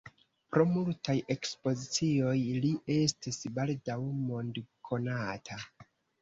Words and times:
Pro 0.55 0.63
multaj 0.69 1.13
ekspozicioj 1.35 2.33
li 2.63 2.71
estis 2.95 3.39
baldaŭ 3.59 3.99
mondkonata. 4.31 5.61